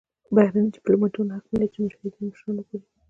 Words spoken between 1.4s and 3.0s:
نلري چې د مجاهدینو مشران وګوري.